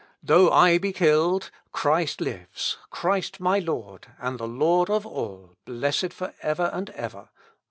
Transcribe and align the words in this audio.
Though 0.23 0.49
I 0.51 0.79
be 0.79 0.93
killed, 0.93 1.51
Christ 1.71 2.21
lives, 2.21 2.79
Christ 2.89 3.39
my 3.39 3.59
Lord, 3.59 4.07
and 4.17 4.39
the 4.39 4.47
Lord 4.47 4.89
of 4.89 5.05
all, 5.05 5.57
blessed 5.63 6.11
for 6.11 6.33
ever 6.41 6.71
and 6.73 6.89
ever. 6.89 7.29